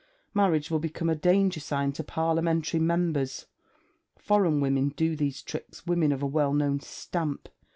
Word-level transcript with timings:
Marriage 0.33 0.71
will 0.71 0.79
become 0.79 1.09
a 1.11 1.15
danger 1.15 1.59
sign 1.59 1.91
to 1.91 2.03
Parliamentary 2.03 2.79
members. 2.79 3.45
Foreign 4.17 4.59
women 4.59 4.89
do 4.89 5.15
these 5.15 5.43
tricks... 5.43 5.85
women 5.85 6.11
of 6.11 6.23
a 6.23 6.25
well 6.25 6.53
known 6.55 6.79
stamp. 6.79 7.47